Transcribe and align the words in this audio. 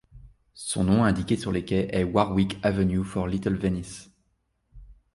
Son 0.55 0.85
nom 0.85 1.03
indiqué 1.03 1.37
sur 1.37 1.51
les 1.51 1.63
quais 1.63 1.87
est 1.95 2.03
Warwick 2.03 2.57
Avenue 2.63 3.03
for 3.03 3.27
Little 3.27 3.53
Venice. 3.55 4.09